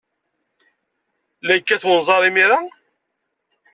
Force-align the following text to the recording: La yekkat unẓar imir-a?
La 1.45 1.53
yekkat 1.55 1.83
unẓar 1.91 2.23
imir-a? 2.29 2.59